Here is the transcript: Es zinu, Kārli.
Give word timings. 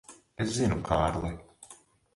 Es 0.45 0.55
zinu, 0.55 0.79
Kārli. 0.89 1.33